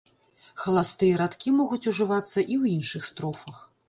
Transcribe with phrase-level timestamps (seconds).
[0.61, 3.61] Халастыя радкі могуць ужывацца і ў іншых строфах.